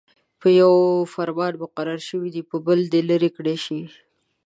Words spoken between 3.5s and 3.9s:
شي.